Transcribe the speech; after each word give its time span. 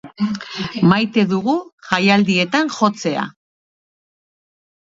Maite 0.91 1.25
dugu 1.33 1.53
jaialdietan 1.89 2.73
jotzea. 2.79 3.29